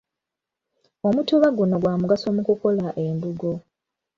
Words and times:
Omutuba 1.07 1.47
guno 1.57 1.75
gwa 1.81 1.93
mugaso 1.99 2.27
mu 2.35 2.41
kukola 2.47 2.87
embugo. 3.05 3.51